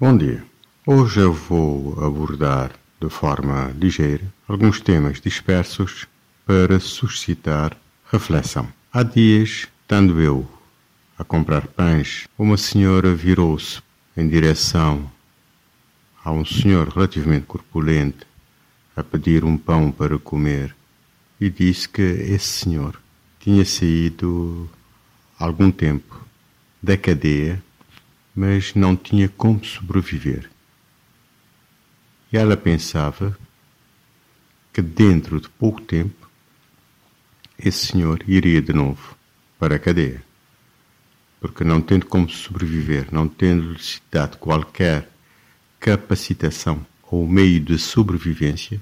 Bom 0.00 0.16
dia. 0.16 0.44
Hoje 0.86 1.18
eu 1.18 1.32
vou 1.32 2.04
abordar 2.04 2.70
de 3.00 3.10
forma 3.10 3.74
ligeira 3.76 4.32
alguns 4.46 4.80
temas 4.80 5.20
dispersos 5.20 6.06
para 6.46 6.78
suscitar 6.78 7.76
reflexão. 8.08 8.68
Há 8.92 9.02
dias, 9.02 9.66
estando 9.82 10.20
eu 10.20 10.48
a 11.18 11.24
comprar 11.24 11.66
pães, 11.66 12.28
uma 12.38 12.56
senhora 12.56 13.12
virou-se 13.12 13.82
em 14.16 14.28
direção 14.28 15.10
a 16.24 16.30
um 16.30 16.44
senhor 16.44 16.90
relativamente 16.90 17.46
corpulento 17.46 18.24
a 18.94 19.02
pedir 19.02 19.44
um 19.44 19.58
pão 19.58 19.90
para 19.90 20.16
comer 20.16 20.76
e 21.40 21.50
disse 21.50 21.88
que 21.88 22.02
esse 22.02 22.46
senhor 22.46 22.94
tinha 23.40 23.64
saído 23.64 24.70
há 25.40 25.44
algum 25.44 25.72
tempo 25.72 26.24
da 26.80 26.96
cadeia 26.96 27.60
mas 28.34 28.74
não 28.74 28.96
tinha 28.96 29.28
como 29.28 29.64
sobreviver. 29.64 30.50
E 32.32 32.36
ela 32.36 32.56
pensava 32.56 33.36
que 34.72 34.82
dentro 34.82 35.40
de 35.40 35.48
pouco 35.48 35.80
tempo 35.80 36.28
esse 37.58 37.86
senhor 37.86 38.22
iria 38.28 38.62
de 38.62 38.72
novo 38.72 39.16
para 39.58 39.76
a 39.76 39.78
cadeia. 39.78 40.22
Porque 41.40 41.64
não 41.64 41.80
tendo 41.80 42.06
como 42.06 42.28
sobreviver, 42.28 43.08
não 43.12 43.26
tendo 43.26 43.72
necessidade 43.72 44.36
qualquer 44.36 45.08
capacitação 45.80 46.84
ou 47.02 47.26
meio 47.26 47.60
de 47.60 47.78
sobrevivência, 47.78 48.80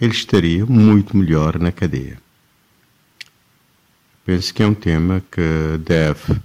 ele 0.00 0.12
estaria 0.12 0.66
muito 0.66 1.16
melhor 1.16 1.58
na 1.58 1.70
cadeia. 1.70 2.20
Penso 4.24 4.52
que 4.52 4.62
é 4.62 4.66
um 4.66 4.74
tema 4.74 5.22
que 5.30 5.78
deve 5.84 6.40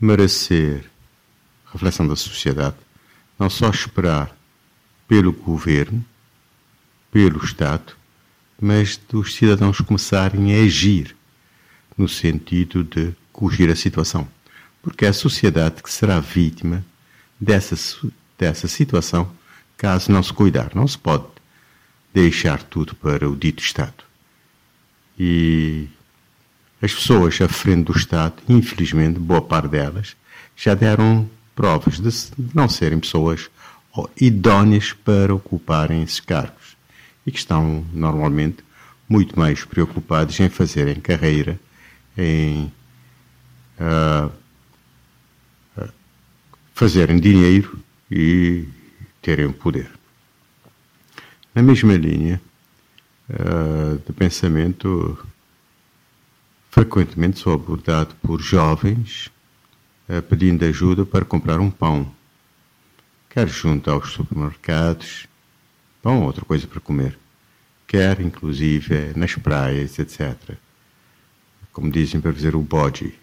merecer 0.00 0.84
reflexão 1.72 2.06
da 2.06 2.16
sociedade, 2.16 2.76
não 3.38 3.50
só 3.50 3.68
esperar 3.70 4.36
pelo 5.06 5.32
governo, 5.32 6.04
pelo 7.10 7.42
Estado, 7.42 7.94
mas 8.60 8.96
dos 8.96 9.34
cidadãos 9.34 9.80
começarem 9.80 10.54
a 10.54 10.64
agir 10.64 11.16
no 11.96 12.08
sentido 12.08 12.84
de 12.84 13.14
corrigir 13.32 13.70
a 13.70 13.76
situação. 13.76 14.28
Porque 14.82 15.04
é 15.04 15.08
a 15.08 15.12
sociedade 15.12 15.82
que 15.82 15.92
será 15.92 16.20
vítima 16.20 16.84
dessa, 17.40 17.76
dessa 18.38 18.68
situação 18.68 19.30
caso 19.76 20.10
não 20.10 20.22
se 20.22 20.32
cuidar. 20.32 20.74
Não 20.74 20.86
se 20.86 20.98
pode 20.98 21.26
deixar 22.12 22.62
tudo 22.62 22.94
para 22.94 23.28
o 23.28 23.36
dito 23.36 23.62
Estado. 23.62 24.04
E 25.18 25.88
as 26.80 26.94
pessoas 26.94 27.40
à 27.40 27.48
frente 27.48 27.86
do 27.86 27.96
Estado, 27.96 28.36
infelizmente, 28.48 29.18
boa 29.18 29.42
parte 29.42 29.68
delas, 29.68 30.16
já 30.56 30.74
deram 30.74 31.28
provas 31.54 31.98
de 31.98 32.10
não 32.54 32.68
serem 32.68 33.00
pessoas 33.00 33.50
idóneas 34.20 34.92
para 34.92 35.34
ocuparem 35.34 36.02
esses 36.02 36.20
cargos 36.20 36.76
e 37.26 37.32
que 37.32 37.38
estão 37.38 37.84
normalmente 37.92 38.64
muito 39.08 39.38
mais 39.38 39.64
preocupados 39.64 40.38
em 40.38 40.48
fazerem 40.48 41.00
carreira, 41.00 41.58
em 42.16 42.72
uh, 43.80 44.30
fazerem 46.74 47.18
dinheiro 47.18 47.78
e 48.10 48.68
terem 49.20 49.50
poder. 49.50 49.90
Na 51.54 51.62
mesma 51.62 51.94
linha 51.94 52.40
uh, 53.30 54.00
de 54.06 54.12
pensamento, 54.12 55.18
frequentemente 56.70 57.38
sou 57.38 57.54
abordado 57.54 58.14
por 58.22 58.40
jovens 58.40 59.30
eh, 60.08 60.22
pedindo 60.22 60.64
ajuda 60.64 61.04
para 61.04 61.22
comprar 61.22 61.60
um 61.60 61.70
pão, 61.70 62.10
quer 63.28 63.46
junto 63.46 63.90
aos 63.90 64.10
supermercados, 64.10 65.26
pão 66.02 66.20
ou 66.20 66.26
outra 66.26 66.44
coisa 66.46 66.66
para 66.66 66.80
comer, 66.80 67.18
quer 67.86 68.18
inclusive 68.20 69.12
nas 69.14 69.34
praias, 69.34 69.98
etc. 69.98 70.56
Como 71.72 71.90
dizem 71.90 72.22
para 72.22 72.32
fazer 72.32 72.56
o 72.56 72.60
bode. 72.62 73.14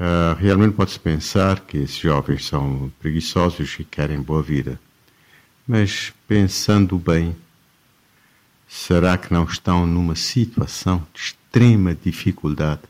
Uh, 0.00 0.34
realmente 0.40 0.74
pode-se 0.74 0.98
pensar 0.98 1.60
que 1.60 1.76
esses 1.76 1.98
jovens 1.98 2.46
são 2.46 2.90
preguiçosos 2.98 3.76
e 3.78 3.84
querem 3.84 4.20
boa 4.20 4.42
vida. 4.42 4.80
Mas 5.68 6.12
pensando 6.26 6.98
bem, 6.98 7.36
será 8.66 9.16
que 9.18 9.32
não 9.32 9.44
estão 9.44 9.86
numa 9.86 10.16
situação 10.16 11.06
de 11.12 11.36
extrema 11.54 11.94
dificuldade 11.94 12.82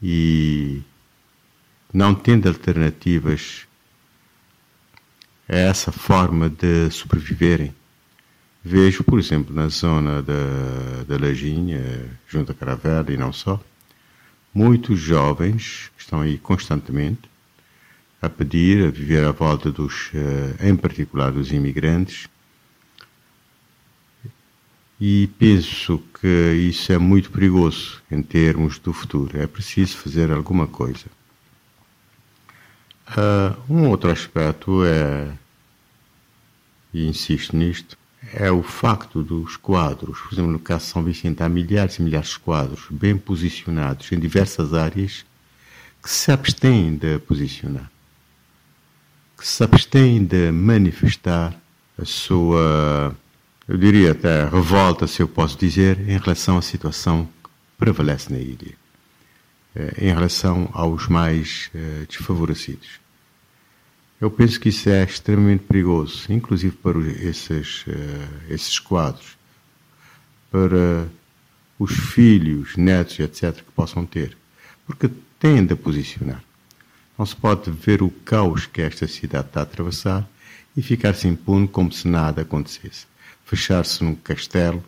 e 0.00 0.80
não 1.92 2.14
tendo 2.14 2.46
alternativas 2.48 3.66
a 5.48 5.56
essa 5.56 5.90
forma 5.90 6.48
de 6.48 6.88
sobreviverem. 6.90 7.74
Vejo, 8.62 9.02
por 9.02 9.18
exemplo, 9.18 9.52
na 9.52 9.66
zona 9.66 10.22
da, 10.22 11.02
da 11.08 11.18
Lajinha, 11.18 12.16
junto 12.28 12.52
à 12.52 12.54
Caravela 12.54 13.12
e 13.12 13.16
não 13.16 13.32
só, 13.32 13.60
muitos 14.54 15.00
jovens 15.00 15.90
estão 15.98 16.20
aí 16.20 16.38
constantemente 16.38 17.22
a 18.20 18.28
pedir, 18.28 18.86
a 18.86 18.90
viver 18.90 19.24
à 19.24 19.32
volta 19.32 19.72
dos, 19.72 20.12
eh, 20.14 20.68
em 20.68 20.76
particular 20.76 21.32
dos 21.32 21.50
imigrantes, 21.50 22.28
e 25.04 25.26
penso 25.36 26.00
que 26.20 26.52
isso 26.68 26.92
é 26.92 26.96
muito 26.96 27.32
perigoso 27.32 28.00
em 28.08 28.22
termos 28.22 28.78
do 28.78 28.92
futuro. 28.92 29.36
É 29.36 29.48
preciso 29.48 29.96
fazer 29.96 30.30
alguma 30.30 30.68
coisa. 30.68 31.06
Uh, 33.08 33.60
um 33.68 33.88
outro 33.88 34.12
aspecto 34.12 34.84
é, 34.84 35.32
e 36.94 37.04
insisto 37.08 37.56
nisto, 37.56 37.98
é 38.32 38.48
o 38.52 38.62
facto 38.62 39.24
dos 39.24 39.56
quadros, 39.56 40.20
por 40.20 40.34
exemplo, 40.34 40.52
no 40.52 40.60
caso 40.60 40.84
de 40.84 40.92
São 40.92 41.02
Vicente, 41.02 41.42
há 41.42 41.48
milhares 41.48 41.96
e 41.96 42.02
milhares 42.02 42.28
de 42.28 42.38
quadros 42.38 42.84
bem 42.88 43.18
posicionados 43.18 44.12
em 44.12 44.20
diversas 44.20 44.72
áreas 44.72 45.24
que 46.00 46.08
se 46.08 46.30
abstêm 46.30 46.94
de 46.94 47.18
posicionar, 47.18 47.90
que 49.36 49.48
se 49.48 49.64
abstêm 49.64 50.24
de 50.24 50.52
manifestar 50.52 51.60
a 51.98 52.04
sua, 52.04 53.16
eu 53.68 53.76
diria 53.76 54.12
até 54.12 54.44
revolta, 54.44 55.06
se 55.06 55.22
eu 55.22 55.28
posso 55.28 55.58
dizer, 55.58 55.98
em 56.08 56.18
relação 56.18 56.58
à 56.58 56.62
situação 56.62 57.28
que 57.42 57.50
prevalece 57.78 58.32
na 58.32 58.38
ilha, 58.38 58.74
eh, 59.74 59.94
em 59.98 60.12
relação 60.12 60.68
aos 60.72 61.08
mais 61.08 61.70
eh, 61.74 62.04
desfavorecidos. 62.08 63.00
Eu 64.22 64.30
penso 64.30 64.60
que 64.60 64.68
isso 64.68 64.88
é 64.88 65.02
extremamente 65.02 65.64
perigoso, 65.64 66.32
inclusive 66.32 66.76
para 66.76 66.96
esses, 67.00 67.84
uh, 67.88 67.92
esses 68.48 68.78
quadros, 68.78 69.36
para 70.48 71.08
os 71.76 71.92
filhos, 71.92 72.76
netos, 72.76 73.18
etc., 73.18 73.56
que 73.56 73.72
possam 73.72 74.06
ter, 74.06 74.36
porque 74.86 75.10
têm 75.40 75.66
a 75.68 75.74
posicionar. 75.74 76.40
Não 77.18 77.26
se 77.26 77.34
pode 77.34 77.68
ver 77.72 78.00
o 78.00 78.10
caos 78.10 78.64
que 78.64 78.80
esta 78.80 79.08
cidade 79.08 79.48
está 79.48 79.58
a 79.58 79.64
atravessar 79.64 80.28
e 80.76 80.82
ficar-se 80.82 81.26
impune 81.26 81.66
como 81.66 81.90
se 81.90 82.06
nada 82.06 82.42
acontecesse. 82.42 83.06
Fechar-se 83.52 84.02
num 84.02 84.14
castelo 84.14 84.82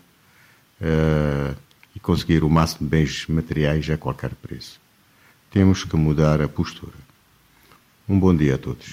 uh, 0.80 1.54
e 1.94 2.00
conseguir 2.00 2.42
o 2.42 2.48
máximo 2.48 2.88
de 2.88 2.96
bens 2.96 3.26
materiais 3.26 3.90
a 3.90 3.98
qualquer 3.98 4.34
preço. 4.36 4.80
Temos 5.50 5.84
que 5.84 5.94
mudar 5.96 6.40
a 6.40 6.48
postura. 6.48 6.96
Um 8.08 8.18
bom 8.18 8.34
dia 8.34 8.54
a 8.54 8.58
todos. 8.58 8.86